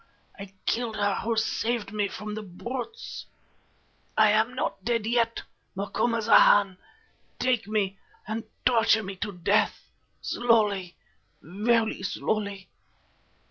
[0.39, 3.27] I killed her who saved me from the brutes.
[4.17, 5.43] I am not dead yet,
[5.75, 6.77] Macumazahn.
[7.37, 9.85] Take me and torture me to death,
[10.19, 10.95] slowly,
[11.39, 12.67] very slowly.